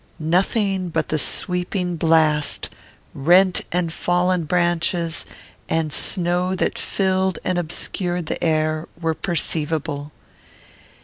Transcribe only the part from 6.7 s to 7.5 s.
filled